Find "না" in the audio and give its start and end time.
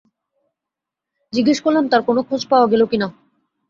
3.01-3.07